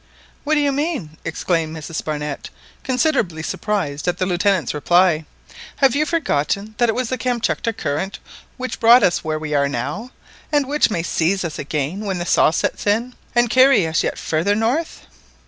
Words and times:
"What 0.45 0.55
do 0.55 0.61
you 0.61 0.71
mean?" 0.71 1.17
exclaimed 1.23 1.77
Mrs 1.77 2.03
Barnett, 2.03 2.49
considerably 2.83 3.43
surprised 3.43 4.07
at 4.07 4.17
the 4.17 4.25
Lieutenant's 4.25 4.73
reply. 4.73 5.25
"Have 5.75 5.95
you 5.95 6.07
forgotten 6.07 6.73
that 6.79 6.89
it 6.89 6.95
was 6.95 7.09
the 7.09 7.19
Kamtchatka 7.19 7.73
Current 7.73 8.17
which 8.57 8.79
brought 8.79 9.03
us 9.03 9.23
where 9.23 9.37
we 9.37 9.51
now 9.51 10.05
are, 10.05 10.09
and 10.51 10.65
which 10.67 10.89
may 10.89 11.03
seize 11.03 11.45
us 11.45 11.59
again 11.59 11.99
when 12.03 12.17
the 12.17 12.25
thaw 12.25 12.49
sets 12.49 12.87
in 12.87 13.13
and 13.35 13.51
carry 13.51 13.85
us 13.85 14.01
yet 14.03 14.17
farther 14.17 14.55
north?" 14.55 15.01